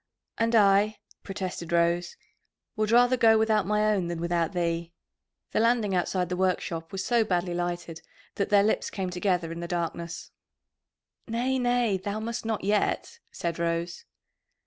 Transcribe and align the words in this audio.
"And 0.39 0.55
I," 0.55 0.97
protested 1.21 1.71
Rose, 1.71 2.17
"would 2.75 2.89
rather 2.89 3.15
go 3.17 3.37
without 3.37 3.67
my 3.67 3.85
own 3.93 4.07
than 4.07 4.19
without 4.19 4.51
thee." 4.53 4.93
The 5.51 5.59
landing 5.59 5.93
outside 5.93 6.27
the 6.27 6.35
workshop 6.35 6.91
was 6.91 7.05
so 7.05 7.23
badly 7.23 7.53
lighted 7.53 8.01
that 8.33 8.49
their 8.49 8.63
lips 8.63 8.89
came 8.89 9.11
together 9.11 9.51
in 9.51 9.59
the 9.59 9.67
darkness. 9.67 10.31
"Nay, 11.27 11.59
nay, 11.59 11.97
thou 11.97 12.19
must 12.19 12.45
not 12.47 12.63
yet," 12.63 13.19
said 13.31 13.59
Rose. 13.59 14.05